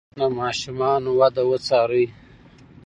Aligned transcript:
د 0.19 0.21
ماشوم 0.37 1.03
وده 1.19 1.43
وڅارئ. 1.49 2.05